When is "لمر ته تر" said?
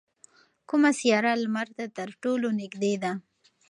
1.43-2.09